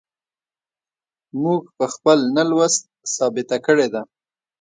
[1.43, 2.81] موږ په خپل نه لوست
[3.15, 4.01] ثابته کړې ده.